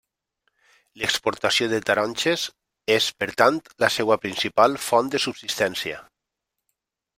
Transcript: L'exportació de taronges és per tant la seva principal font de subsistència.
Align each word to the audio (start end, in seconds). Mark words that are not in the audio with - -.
L'exportació 1.01 1.67
de 1.73 1.79
taronges 1.89 2.45
és 2.95 3.11
per 3.21 3.29
tant 3.43 3.61
la 3.85 3.93
seva 3.99 4.19
principal 4.25 4.81
font 4.89 5.15
de 5.17 5.25
subsistència. 5.29 6.03